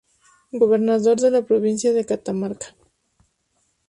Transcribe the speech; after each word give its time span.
Gobernador 0.51 1.17
de 1.19 1.29
la 1.29 1.43
Provincia 1.43 1.93
de 1.93 2.07
Catamarca. 2.07 2.75